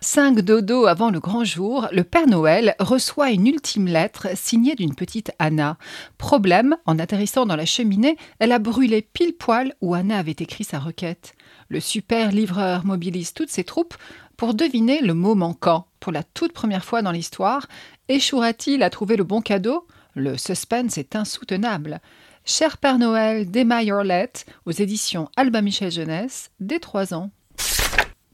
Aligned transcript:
Cinq 0.00 0.40
dodo 0.40 0.86
avant 0.86 1.10
le 1.10 1.20
grand 1.20 1.44
jour, 1.44 1.88
le 1.92 2.04
Père 2.04 2.26
Noël 2.26 2.74
reçoit 2.78 3.30
une 3.30 3.46
ultime 3.46 3.86
lettre 3.86 4.28
signée 4.34 4.74
d'une 4.74 4.94
petite 4.94 5.32
Anna. 5.38 5.76
Problème, 6.16 6.76
en 6.86 6.98
atterrissant 6.98 7.44
dans 7.44 7.56
la 7.56 7.66
cheminée, 7.66 8.16
elle 8.38 8.52
a 8.52 8.58
brûlé 8.58 9.02
pile 9.02 9.34
poil 9.34 9.74
où 9.80 9.94
Anna 9.94 10.18
avait 10.18 10.30
écrit 10.32 10.64
sa 10.64 10.78
requête. 10.78 11.34
Le 11.68 11.80
super 11.80 12.32
livreur 12.32 12.86
mobilise 12.86 13.34
toutes 13.34 13.50
ses 13.50 13.64
troupes 13.64 13.96
pour 14.36 14.54
deviner 14.54 15.00
le 15.00 15.14
mot 15.14 15.34
manquant. 15.34 15.86
Pour 16.00 16.12
la 16.12 16.22
toute 16.22 16.52
première 16.52 16.84
fois 16.84 17.02
dans 17.02 17.12
l'histoire, 17.12 17.66
échouera-t-il 18.08 18.82
à 18.82 18.90
trouver 18.90 19.16
le 19.16 19.24
bon 19.24 19.40
cadeau? 19.40 19.86
Le 20.14 20.38
suspense 20.38 20.96
est 20.96 21.16
insoutenable. 21.16 22.00
Cher 22.44 22.78
Père 22.78 22.98
Noël 22.98 23.50
d'Emma 23.50 23.82
Yorlette 23.82 24.46
aux 24.64 24.72
éditions 24.72 25.28
Alba 25.36 25.60
Michel 25.60 25.90
Jeunesse, 25.90 26.50
dès 26.60 26.78
3 26.78 27.12
ans. 27.12 27.30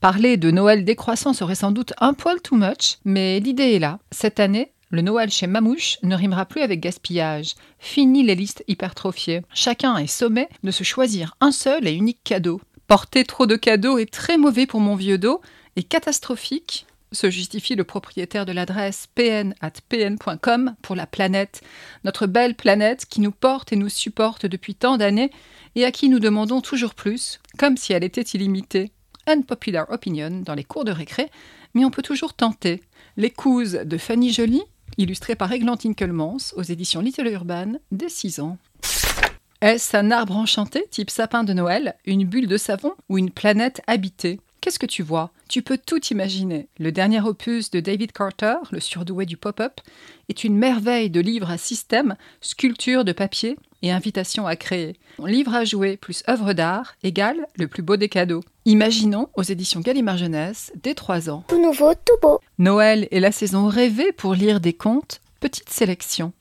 Parler 0.05 0.37
de 0.37 0.51
Noël 0.51 0.85
décroissant 0.85 1.33
serait 1.33 1.55
sans 1.55 1.73
doute 1.73 1.95
un 1.99 2.13
poil 2.13 2.39
too 2.43 2.57
much, 2.57 2.99
mais 3.07 3.41
l'idée 3.41 3.73
est 3.73 3.79
là. 3.79 4.01
Cette 4.11 4.39
année, 4.39 4.71
le 4.91 5.01
Noël 5.01 5.31
chez 5.31 5.47
Mamouche 5.47 5.97
ne 6.03 6.15
rimera 6.15 6.45
plus 6.45 6.61
avec 6.61 6.81
gaspillage. 6.81 7.55
Fini 7.79 8.23
les 8.23 8.35
listes 8.35 8.63
hypertrophiées. 8.69 9.41
Chacun 9.55 9.97
est 9.97 10.07
sommé 10.07 10.47
de 10.63 10.71
se 10.71 10.85
choisir 10.85 11.39
un 11.41 11.53
seul 11.53 11.89
et 11.89 11.95
unique 11.95 12.23
cadeau. 12.23 12.61
Porter 12.87 13.25
trop 13.25 13.47
de 13.47 13.57
cadeaux 13.57 13.97
est 13.97 14.13
très 14.13 14.37
mauvais 14.37 14.67
pour 14.67 14.81
mon 14.81 14.95
vieux 14.95 15.17
dos 15.17 15.41
et 15.77 15.83
catastrophique 15.83 16.85
se 17.13 17.31
justifie 17.31 17.75
le 17.75 17.85
propriétaire 17.85 18.45
de 18.45 18.53
l'adresse 18.53 19.07
pn@pn.com 19.15 20.75
pour 20.83 20.97
la 20.97 21.07
planète, 21.07 21.63
notre 22.05 22.27
belle 22.27 22.57
planète 22.57 23.07
qui 23.07 23.23
nous 23.23 23.33
porte 23.33 23.73
et 23.73 23.77
nous 23.77 23.89
supporte 23.89 24.45
depuis 24.45 24.75
tant 24.75 24.99
d'années 24.99 25.31
et 25.77 25.87
à 25.87 25.93
qui 25.93 26.11
nous 26.11 26.19
demandons 26.19 26.61
toujours 26.61 26.95
plus, 26.95 27.41
comme 27.57 27.79
si 27.79 27.95
elle 27.95 28.05
était 28.05 28.21
illimitée. 28.21 28.93
Unpopular 29.27 29.87
opinion 29.91 30.43
dans 30.45 30.55
les 30.55 30.65
cours 30.65 30.85
de 30.85 30.93
récré, 30.93 31.31
mais 31.75 31.85
on 31.85 31.91
peut 31.91 32.03
toujours 32.03 32.35
tenter. 32.35 32.83
L'écouse 33.17 33.73
de 33.85 33.97
Fanny 33.99 34.33
Joly, 34.33 34.63
illustrée 34.99 35.35
par 35.35 35.53
Églantine 35.53 35.95
Kelmans 35.95 36.53
aux 36.57 36.63
éditions 36.63 37.01
Little 37.01 37.29
Urban, 37.29 37.73
dès 37.91 38.09
6 38.09 38.41
ans. 38.41 38.59
Est-ce 39.61 39.97
un 39.97 40.11
arbre 40.11 40.37
enchanté, 40.37 40.87
type 40.91 41.11
sapin 41.11 41.43
de 41.43 41.55
Noël, 41.55 41.97
une 42.05 42.25
bulle 42.25 42.49
de 42.49 42.59
savon 42.59 42.93
ou 43.09 43.17
une 43.17 43.31
planète 43.31 43.81
habitée? 43.87 44.39
Qu'est-ce 44.61 44.79
que 44.79 44.87
tu 44.87 45.03
vois? 45.03 45.31
Tu 45.49 45.63
peux 45.63 45.79
tout 45.79 46.03
imaginer. 46.07 46.69
Le 46.79 46.91
dernier 46.91 47.21
opus 47.21 47.71
de 47.71 47.81
David 47.81 48.13
Carter, 48.13 48.57
le 48.71 48.81
surdoué 48.81 49.27
du 49.27 49.37
pop-up, 49.37 49.81
est 50.31 50.45
une 50.45 50.57
merveille 50.57 51.11
de 51.11 51.21
livre 51.21 51.51
à 51.51 51.59
système, 51.59 52.17
sculpture 52.41 53.05
de 53.05 53.13
papier 53.13 53.57
et 53.83 53.93
invitation 53.93 54.47
à 54.47 54.57
créer. 54.57 54.97
Livre 55.23 55.55
à 55.55 55.65
jouer 55.65 55.99
plus 55.99 56.23
œuvre 56.29 56.55
d'art 56.55 56.95
égale 57.03 57.47
le 57.57 57.69
plus 57.69 57.83
beau 57.83 57.97
des 57.97 58.09
cadeaux. 58.09 58.43
Imaginons 58.67 59.29
aux 59.35 59.43
éditions 59.43 59.81
Gallimard 59.81 60.17
Jeunesse 60.17 60.73
dès 60.83 60.95
3 60.95 61.29
ans. 61.29 61.45
Tout 61.49 61.61
nouveau, 61.61 61.93
tout 61.93 62.17
beau. 62.23 62.41
Noël 62.57 63.09
est 63.11 63.21
la 63.21 63.31
saison 63.31 63.69
rêvée 63.69 64.11
pour 64.11 64.33
lire 64.33 64.59
des 64.59 64.73
contes. 64.73 65.21
Petite 65.39 65.69
sélection. 65.69 66.33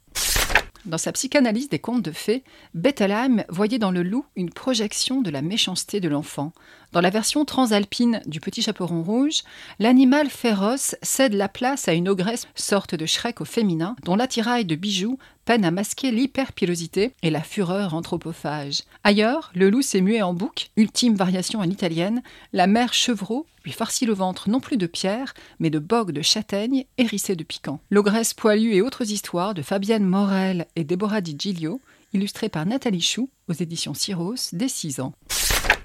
Dans 0.85 0.97
sa 0.97 1.11
psychanalyse 1.11 1.67
des 1.67 1.79
contes 1.79 2.01
de 2.01 2.11
fées, 2.11 2.43
Bettelheim 2.75 3.43
voyait 3.49 3.77
dans 3.77 3.91
le 3.91 4.03
loup 4.03 4.25
une 4.37 4.51
projection 4.51 5.21
de 5.21 5.29
la 5.29 5.41
méchanceté 5.41 5.99
de 5.99 6.07
l'enfant. 6.07 6.53
Dans 6.93 7.01
la 7.01 7.09
version 7.09 7.43
transalpine 7.43 8.21
du 8.25 8.39
Petit 8.39 8.61
Chaperon 8.61 9.01
Rouge, 9.01 9.43
l'animal 9.79 10.29
féroce 10.29 10.95
cède 11.01 11.33
la 11.33 11.49
place 11.49 11.87
à 11.87 11.93
une 11.93 12.07
ogresse, 12.07 12.47
sorte 12.55 12.95
de 12.95 13.05
Shrek 13.05 13.41
au 13.41 13.45
féminin, 13.45 13.95
dont 14.03 14.15
l'attirail 14.15 14.63
de 14.63 14.75
bijoux 14.75 15.17
peine 15.45 15.65
à 15.65 15.71
masquer 15.71 16.11
l'hyperpilosité 16.11 17.13
et 17.21 17.29
la 17.29 17.41
fureur 17.41 17.93
anthropophage. 17.93 18.83
Ailleurs, 19.03 19.51
le 19.55 19.69
loup 19.69 19.81
s'est 19.81 20.01
mué 20.01 20.21
en 20.21 20.33
bouc, 20.33 20.69
ultime 20.77 21.15
variation 21.15 21.59
en 21.59 21.69
italienne, 21.69 22.23
la 22.53 22.67
mère 22.67 22.93
chevreau 22.93 23.45
lui 23.63 23.71
farcit 23.71 24.05
le 24.05 24.13
ventre 24.13 24.49
non 24.49 24.59
plus 24.59 24.77
de 24.77 24.87
pierre, 24.87 25.33
mais 25.59 25.69
de 25.69 25.79
bogue 25.79 26.11
de 26.11 26.21
châtaigne 26.21 26.85
hérissée 26.97 27.35
de 27.35 27.43
piquant. 27.43 27.79
L'ogresse 27.89 28.33
poilue 28.33 28.73
et 28.73 28.81
autres 28.81 29.11
histoires 29.11 29.53
de 29.53 29.61
Fabienne 29.61 30.05
Morel 30.05 30.67
et 30.75 30.83
Déborah 30.83 31.21
Di 31.21 31.35
Giglio, 31.37 31.79
illustrées 32.13 32.49
par 32.49 32.65
Nathalie 32.65 33.01
Chou 33.01 33.29
aux 33.47 33.53
éditions 33.53 33.93
Cyros 33.93 34.35
dès 34.53 34.67
6 34.67 34.99
ans. 34.99 35.13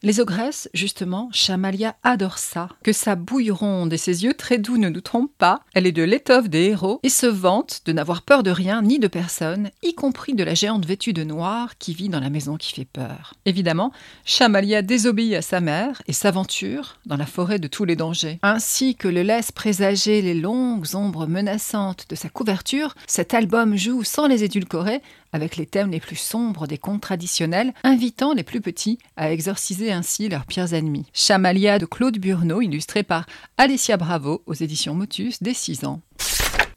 Les 0.02 0.20
ogresses, 0.20 0.68
justement, 0.74 1.28
Chamalia 1.32 1.96
adore 2.04 2.38
ça. 2.38 2.68
Que 2.84 2.92
sa 2.92 3.16
bouille 3.16 3.50
ronde 3.50 3.92
et 3.92 3.96
ses 3.96 4.24
yeux 4.24 4.34
très 4.34 4.58
doux 4.58 4.78
ne 4.78 4.88
nous 4.88 5.00
trompent 5.00 5.36
pas, 5.38 5.60
elle 5.74 5.86
est 5.86 5.92
de 5.92 6.04
l'étoffe 6.04 6.48
des 6.48 6.66
héros 6.66 7.00
et 7.02 7.08
se 7.08 7.26
vante 7.26 7.82
de 7.84 7.92
n'avoir 7.92 8.22
peur 8.22 8.44
de 8.44 8.50
rien 8.50 8.82
ni 8.82 8.98
de 8.98 9.08
personne, 9.08 9.70
y 9.82 9.94
compris 9.94 10.34
de 10.34 10.44
la 10.44 10.54
géante 10.54 10.86
vêtue 10.86 11.12
de 11.12 11.24
noir 11.24 11.78
qui 11.78 11.94
vit 11.94 12.08
dans 12.08 12.20
la 12.20 12.30
maison 12.30 12.56
qui 12.56 12.72
fait 12.72 12.84
peur. 12.84 13.34
Évidemment, 13.44 13.92
Chamalia 14.24 14.82
désobéit 14.82 15.34
à 15.34 15.42
sa 15.42 15.60
mère 15.60 16.00
et 16.06 16.12
s'aventure 16.12 16.98
dans 17.06 17.16
la 17.16 17.26
forêt 17.26 17.58
de 17.58 17.68
tous 17.68 17.84
les 17.84 17.96
dangers. 17.96 18.38
Ainsi 18.42 18.94
que 18.94 19.08
le 19.08 19.22
laisse 19.22 19.50
présager 19.50 20.22
les 20.22 20.34
longues 20.34 20.94
ombres 20.94 21.26
menaçantes 21.26 22.06
de 22.08 22.14
sa 22.14 22.28
couverture, 22.28 22.94
cet 23.06 23.34
album 23.34 23.76
joue 23.76 24.04
sans 24.04 24.28
les 24.28 24.44
édulcorer 24.44 25.02
avec 25.32 25.56
les 25.56 25.66
thèmes 25.66 25.90
les 25.90 26.00
plus 26.00 26.16
sombres 26.16 26.66
des 26.66 26.78
contes 26.78 27.02
traditionnels, 27.02 27.72
invitant 27.84 28.32
les 28.32 28.42
plus 28.42 28.60
petits 28.60 28.98
à 29.16 29.32
exorciser 29.32 29.92
ainsi 29.92 30.28
leurs 30.28 30.46
pires 30.46 30.74
ennemis. 30.74 31.06
Chamalia 31.12 31.78
de 31.78 31.86
Claude 31.86 32.18
Burneau, 32.18 32.60
illustré 32.60 33.02
par 33.02 33.26
Alessia 33.56 33.96
Bravo 33.96 34.42
aux 34.46 34.54
éditions 34.54 34.94
Motus 34.94 35.42
dès 35.42 35.54
6 35.54 35.84
ans. 35.84 36.00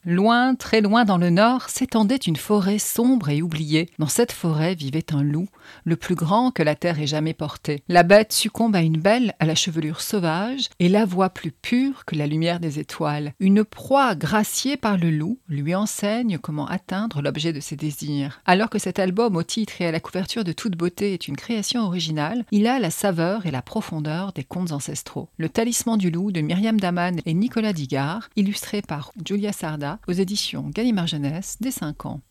Loin, 0.04 0.56
très 0.56 0.82
loin 0.82 1.06
dans 1.06 1.20
le 1.20 1.30
nord, 1.30 1.70
s'étendait 1.70 2.16
une 2.16 2.36
forêt 2.36 2.80
sombre 2.80 3.30
et 3.30 3.44
oubliée. 3.44 3.88
Dans 4.00 4.08
cette 4.08 4.32
forêt 4.32 4.74
vivait 4.74 5.14
un 5.14 5.22
loup, 5.22 5.48
le 5.84 5.96
plus 5.96 6.16
grand 6.16 6.50
que 6.50 6.64
la 6.64 6.74
terre 6.74 7.00
ait 7.00 7.06
jamais 7.06 7.36
porté. 7.36 7.84
La 7.88 8.02
bête 8.02 8.34
succombe 8.34 8.76
à 8.76 8.82
une 8.82 8.98
belle 8.98 9.36
à 9.40 9.46
la 9.46 9.54
chevelure 9.54 10.02
sauvage 10.02 10.70
et 10.80 10.90
la 10.90 11.06
voix 11.06 11.30
plus 11.30 11.52
pure 11.52 12.04
que 12.06 12.16
la 12.16 12.26
lumière 12.26 12.60
des 12.60 12.80
étoiles. 12.80 13.34
Une 13.40 13.64
proie 13.64 14.16
graciée 14.16 14.76
par 14.76 14.98
le 14.98 15.12
loup 15.12 15.38
lui 15.48 15.76
enseigne 15.76 16.40
comment 16.40 16.66
atteindre 16.66 17.22
l'objet 17.22 17.54
de 17.54 17.60
ses 17.60 17.76
désirs. 17.76 18.42
Alors 18.46 18.72
que 18.72 18.80
cet 18.80 18.98
album 18.98 19.36
au 19.36 19.44
titre 19.44 19.82
et 19.82 19.86
à 19.86 19.92
la 19.92 20.00
couverture 20.00 20.44
de 20.44 20.52
toute 20.52 20.76
beauté 20.76 21.14
est 21.14 21.28
une 21.28 21.38
création 21.38 21.82
originale, 21.82 22.44
il 22.52 22.66
a 22.66 22.80
la 22.80 22.90
saveur 22.90 23.46
et 23.46 23.52
la 23.52 23.62
profondeur 23.62 24.34
des 24.34 24.44
contes 24.44 24.72
ancestraux. 24.72 25.30
Le 25.38 25.48
talisman 25.48 26.00
du 26.00 26.10
loup 26.10 26.32
de 26.32 26.42
Myriam 26.42 26.80
Daman 26.80 27.20
et 27.28 27.36
Nicolas 27.36 27.74
Digard, 27.74 28.30
illustré 28.36 28.82
par 28.82 29.12
Julia 29.24 29.52
Sarda 29.52 29.91
aux 30.08 30.14
éditions 30.14 30.70
Gallimard 30.70 31.08
Jeunesse 31.08 31.58
dès 31.60 31.72
5 31.72 32.06
ans. 32.06 32.22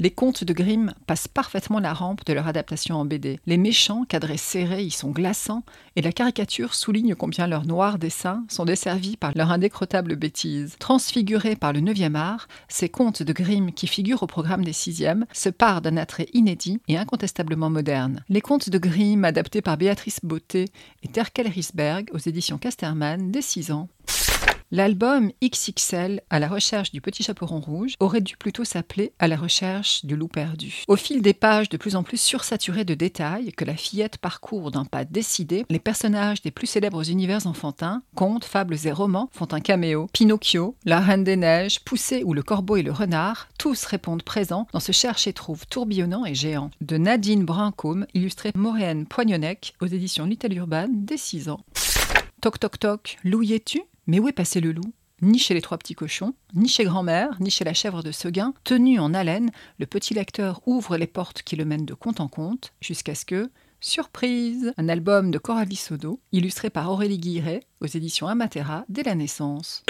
Les 0.00 0.10
contes 0.10 0.44
de 0.44 0.54
Grimm 0.54 0.94
passent 1.06 1.28
parfaitement 1.28 1.78
la 1.78 1.92
rampe 1.92 2.24
de 2.24 2.32
leur 2.32 2.46
adaptation 2.46 2.96
en 2.96 3.04
BD. 3.04 3.38
Les 3.44 3.58
méchants, 3.58 4.06
cadrés 4.08 4.38
serrés, 4.38 4.82
y 4.82 4.90
sont 4.90 5.10
glaçants, 5.10 5.62
et 5.94 6.00
la 6.00 6.10
caricature 6.10 6.72
souligne 6.72 7.14
combien 7.14 7.46
leurs 7.46 7.66
noirs 7.66 7.98
dessins 7.98 8.42
sont 8.48 8.64
desservis 8.64 9.18
par 9.18 9.32
leur 9.34 9.50
indécrottable 9.50 10.16
bêtise. 10.16 10.76
Transfigurés 10.78 11.54
par 11.54 11.74
le 11.74 11.80
9e 11.80 12.14
art, 12.14 12.48
ces 12.66 12.88
contes 12.88 13.22
de 13.22 13.32
Grimm 13.34 13.72
qui 13.72 13.86
figurent 13.86 14.22
au 14.22 14.26
programme 14.26 14.64
des 14.64 14.72
6e 14.72 15.24
se 15.34 15.50
parent 15.50 15.82
d'un 15.82 15.98
attrait 15.98 16.28
inédit 16.32 16.80
et 16.88 16.96
incontestablement 16.96 17.68
moderne. 17.68 18.24
Les 18.30 18.40
contes 18.40 18.70
de 18.70 18.78
Grimm, 18.78 19.26
adaptés 19.26 19.60
par 19.60 19.76
Béatrice 19.76 20.20
Beauté 20.22 20.64
et 21.02 21.08
Terkel 21.08 21.46
Risberg 21.46 22.08
aux 22.14 22.18
éditions 22.18 22.56
Casterman 22.56 23.30
dès 23.30 23.42
6 23.42 23.70
ans. 23.70 23.90
L'album 24.72 25.32
XXL, 25.42 26.20
à 26.30 26.38
la 26.38 26.46
recherche 26.46 26.92
du 26.92 27.00
petit 27.00 27.24
chaperon 27.24 27.58
rouge, 27.58 27.94
aurait 27.98 28.20
dû 28.20 28.36
plutôt 28.36 28.62
s'appeler 28.62 29.12
À 29.18 29.26
la 29.26 29.34
recherche 29.34 30.04
du 30.04 30.14
loup 30.14 30.28
perdu. 30.28 30.84
Au 30.86 30.94
fil 30.94 31.22
des 31.22 31.34
pages 31.34 31.68
de 31.68 31.76
plus 31.76 31.96
en 31.96 32.04
plus 32.04 32.20
sursaturées 32.20 32.84
de 32.84 32.94
détails 32.94 33.50
que 33.50 33.64
la 33.64 33.74
fillette 33.74 34.18
parcourt 34.18 34.70
d'un 34.70 34.84
pas 34.84 35.04
décidé, 35.04 35.66
les 35.68 35.80
personnages 35.80 36.40
des 36.42 36.52
plus 36.52 36.68
célèbres 36.68 37.10
univers 37.10 37.48
enfantins, 37.48 38.04
contes, 38.14 38.44
fables 38.44 38.76
et 38.84 38.92
romans, 38.92 39.28
font 39.32 39.48
un 39.50 39.58
caméo. 39.58 40.06
Pinocchio, 40.12 40.76
La 40.84 41.00
Reine 41.00 41.24
des 41.24 41.34
Neiges, 41.34 41.80
Poussé 41.80 42.22
ou 42.22 42.32
Le 42.32 42.44
Corbeau 42.44 42.76
et 42.76 42.82
le 42.82 42.92
Renard, 42.92 43.48
tous 43.58 43.84
répondent 43.86 44.22
présents 44.22 44.68
dans 44.72 44.78
ce 44.78 44.92
cherche 44.92 45.26
et 45.26 45.32
trouve 45.32 45.66
tourbillonnant 45.66 46.24
et 46.24 46.36
géant. 46.36 46.70
De 46.80 46.96
Nadine 46.96 47.44
Brancombe, 47.44 48.06
illustré 48.14 48.52
Moréenne 48.54 49.06
Poignonnec 49.06 49.74
aux 49.80 49.86
éditions 49.86 50.26
Little 50.26 50.54
Urban 50.54 50.86
dès 50.92 51.16
6 51.16 51.48
ans. 51.48 51.64
Toc 52.40 52.60
toc 52.60 52.78
toc, 52.78 53.18
loup 53.24 53.42
y 53.42 53.54
es-tu? 53.54 53.82
Mais 54.10 54.18
où 54.18 54.26
est 54.26 54.32
passé 54.32 54.60
le 54.60 54.72
loup? 54.72 54.92
Ni 55.22 55.38
chez 55.38 55.54
les 55.54 55.60
trois 55.60 55.78
petits 55.78 55.94
cochons, 55.94 56.34
ni 56.54 56.66
chez 56.66 56.82
grand-mère, 56.82 57.36
ni 57.38 57.48
chez 57.48 57.62
la 57.62 57.74
chèvre 57.74 58.02
de 58.02 58.10
Seguin, 58.10 58.54
tenu 58.64 58.98
en 58.98 59.14
haleine, 59.14 59.52
le 59.78 59.86
petit 59.86 60.14
lecteur 60.14 60.62
ouvre 60.66 60.96
les 60.96 61.06
portes 61.06 61.42
qui 61.42 61.54
le 61.54 61.64
mènent 61.64 61.86
de 61.86 61.94
compte 61.94 62.18
en 62.18 62.26
compte, 62.26 62.72
jusqu'à 62.80 63.14
ce 63.14 63.24
que, 63.24 63.50
surprise, 63.78 64.72
un 64.78 64.88
album 64.88 65.30
de 65.30 65.38
Coralie 65.38 65.76
Sodo, 65.76 66.18
illustré 66.32 66.70
par 66.70 66.90
Aurélie 66.90 67.18
Guiret, 67.18 67.60
aux 67.80 67.86
éditions 67.86 68.26
Amatera, 68.26 68.84
dès 68.88 69.04
la 69.04 69.14
naissance. 69.14 69.84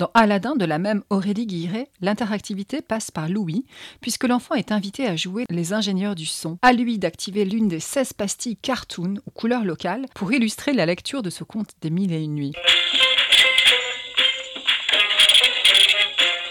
Dans 0.00 0.10
Aladdin 0.14 0.56
de 0.56 0.64
la 0.64 0.78
même 0.78 1.02
Aurélie 1.10 1.46
Guiret, 1.46 1.90
l'interactivité 2.00 2.80
passe 2.80 3.10
par 3.10 3.28
Louis, 3.28 3.66
puisque 4.00 4.24
l'enfant 4.24 4.54
est 4.54 4.72
invité 4.72 5.06
à 5.06 5.14
jouer 5.14 5.44
les 5.50 5.74
ingénieurs 5.74 6.14
du 6.14 6.24
son. 6.24 6.56
À 6.62 6.72
lui 6.72 6.98
d'activer 6.98 7.44
l'une 7.44 7.68
des 7.68 7.80
16 7.80 8.14
pastilles 8.14 8.56
cartoon 8.56 9.16
ou 9.26 9.30
couleurs 9.30 9.62
locales 9.62 10.06
pour 10.14 10.32
illustrer 10.32 10.72
la 10.72 10.86
lecture 10.86 11.20
de 11.20 11.28
ce 11.28 11.44
conte 11.44 11.72
des 11.82 11.90
mille 11.90 12.14
et 12.14 12.24
une 12.24 12.34
nuits. 12.34 12.52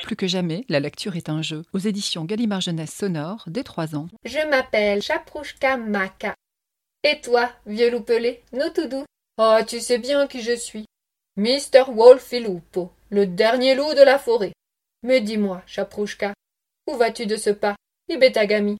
Plus 0.03 0.15
que 0.15 0.27
jamais, 0.27 0.63
la 0.69 0.79
lecture 0.79 1.15
est 1.15 1.29
un 1.29 1.41
jeu. 1.41 1.63
Aux 1.73 1.79
éditions 1.79 2.25
Gallimard 2.25 2.61
Jeunesse 2.61 2.93
Sonore, 2.93 3.45
dès 3.47 3.63
3 3.63 3.95
ans. 3.95 4.09
Je 4.25 4.47
m'appelle 4.47 5.01
Chaprouchka 5.01 5.75
Maka. 5.75 6.35
Et 7.03 7.19
toi, 7.19 7.49
vieux 7.65 7.89
loup 7.89 8.01
pelé, 8.01 8.43
nous 8.53 8.69
tout 8.75 8.87
doux 8.87 9.05
Ah, 9.39 9.61
tu 9.67 9.79
sais 9.79 9.97
bien 9.97 10.27
qui 10.27 10.43
je 10.43 10.55
suis. 10.55 10.85
Mister 11.39 11.83
Wolfilupo, 11.87 12.91
le 13.11 13.25
dernier 13.25 13.73
loup 13.73 13.93
de 13.93 14.03
la 14.03 14.19
forêt. 14.19 14.51
Mais 15.03 15.21
dis-moi, 15.21 15.61
Chaprouchka, 15.65 16.33
où 16.85 16.97
vas-tu 16.97 17.27
de 17.27 17.37
ce 17.37 17.49
pas, 17.49 17.77
Ibetagami? 18.09 18.75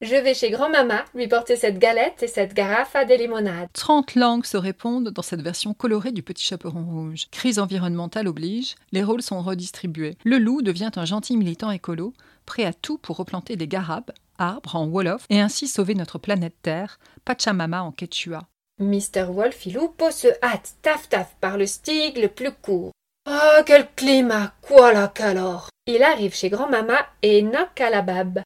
Je 0.00 0.16
vais 0.16 0.34
chez 0.34 0.50
grand-mama 0.50 1.04
lui 1.14 1.28
porter 1.28 1.54
cette 1.54 1.78
galette 1.78 2.24
et 2.24 2.26
cette 2.26 2.54
garafe 2.54 2.96
à 2.96 3.04
des 3.04 3.18
limonades. 3.18 3.68
Trente 3.72 4.16
langues 4.16 4.46
se 4.46 4.56
répondent 4.56 5.10
dans 5.10 5.22
cette 5.22 5.42
version 5.42 5.74
colorée 5.74 6.10
du 6.10 6.24
Petit 6.24 6.44
Chaperon 6.44 6.84
Rouge. 6.84 7.28
Crise 7.30 7.60
environnementale 7.60 8.26
oblige, 8.26 8.74
les 8.90 9.04
rôles 9.04 9.22
sont 9.22 9.40
redistribués. 9.40 10.16
Le 10.24 10.38
loup 10.38 10.60
devient 10.60 10.90
un 10.96 11.04
gentil 11.04 11.36
militant 11.36 11.70
écolo, 11.70 12.14
prêt 12.46 12.64
à 12.64 12.72
tout 12.72 12.98
pour 12.98 13.16
replanter 13.16 13.54
des 13.54 13.68
garabes, 13.68 14.10
arbres 14.38 14.74
en 14.74 14.88
Wolof, 14.88 15.24
et 15.30 15.40
ainsi 15.40 15.68
sauver 15.68 15.94
notre 15.94 16.18
planète 16.18 16.56
Terre, 16.62 16.98
Pachamama 17.24 17.84
en 17.84 17.92
quechua. 17.92 18.42
Mister 18.78 19.30
Wolfilupo 19.30 20.10
se 20.10 20.28
hâte 20.42 20.74
taf 20.82 21.08
taf 21.08 21.34
par 21.40 21.56
le 21.56 21.66
stig 21.66 22.16
le 22.16 22.28
plus 22.28 22.52
court. 22.52 22.92
Ah, 23.26 23.62
quel 23.64 23.88
climat, 23.94 24.52
quoi 24.62 24.92
la 24.92 25.08
calor 25.08 25.68
Il 25.86 26.02
arrive 26.02 26.34
chez 26.34 26.50
grand-mama 26.50 26.98
et 27.22 27.42
knock 27.42 27.80
à 27.80 27.90
la 27.90 28.02
babe. 28.02 28.40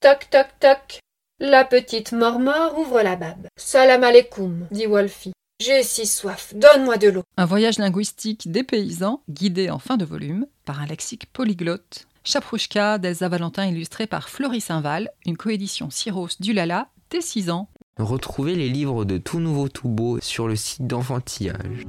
Toc 0.00 0.28
toc 0.30 0.46
toc. 0.60 1.00
La 1.40 1.64
petite 1.64 2.12
mormore 2.12 2.78
ouvre 2.78 3.02
la 3.02 3.16
babe. 3.16 3.46
Salam 3.56 4.04
alaikum, 4.04 4.66
dit 4.70 4.86
Wolfie. 4.86 5.32
J'ai 5.60 5.82
si 5.82 6.06
soif, 6.06 6.54
donne-moi 6.54 6.98
de 6.98 7.08
l'eau. 7.08 7.22
Un 7.36 7.46
voyage 7.46 7.78
linguistique 7.78 8.50
des 8.50 8.64
paysans, 8.64 9.22
guidé 9.28 9.70
en 9.70 9.78
fin 9.78 9.96
de 9.96 10.04
volume 10.04 10.46
par 10.64 10.80
un 10.80 10.86
lexique 10.86 11.26
polyglotte. 11.32 12.06
Chaprouchka 12.24 12.98
d'Elsa 12.98 13.28
Valentin 13.28 13.66
illustré 13.66 14.06
par 14.06 14.28
Floris 14.28 14.64
Saint-Val, 14.66 15.10
une 15.26 15.36
coédition 15.36 15.90
Cyros 15.90 16.28
du 16.38 16.52
Lala, 16.52 16.88
dès 17.10 17.20
6 17.20 17.50
ans. 17.50 17.68
Retrouvez 17.98 18.54
les 18.54 18.70
livres 18.70 19.04
de 19.04 19.18
Tout 19.18 19.38
Nouveau 19.38 19.68
Tout 19.68 19.88
Beau 19.88 20.18
sur 20.20 20.48
le 20.48 20.56
site 20.56 20.86
d'Enfantillage. 20.86 21.86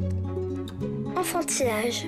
Enfantillage. 1.16 2.08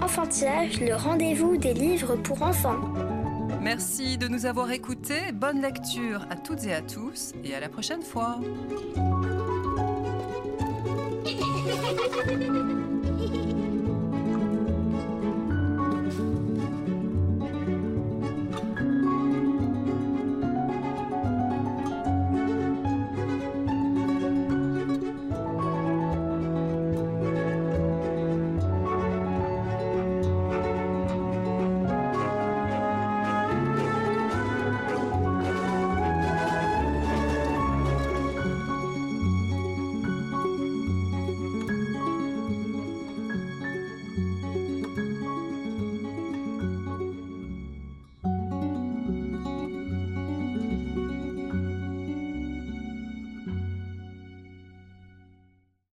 Enfantillage, 0.00 0.80
le 0.80 0.94
rendez-vous 0.94 1.56
des 1.56 1.74
livres 1.74 2.14
pour 2.14 2.42
enfants. 2.42 2.78
Merci 3.60 4.16
de 4.16 4.28
nous 4.28 4.46
avoir 4.46 4.70
écoutés, 4.70 5.32
bonne 5.32 5.60
lecture 5.60 6.24
à 6.30 6.36
toutes 6.36 6.64
et 6.64 6.74
à 6.74 6.82
tous, 6.82 7.32
et 7.42 7.52
à 7.52 7.60
la 7.60 7.68
prochaine 7.68 8.02
fois. 8.02 8.38